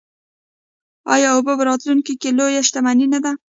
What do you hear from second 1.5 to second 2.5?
په راتلونکي کې